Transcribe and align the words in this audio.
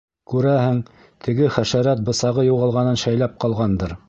Күрәһең, 0.31 0.79
теге 1.27 1.51
хәшәрәт 1.57 2.03
бысағы 2.09 2.49
юғалғанын 2.51 3.01
шәйләп 3.05 3.41
ҡалғандыр. 3.45 3.99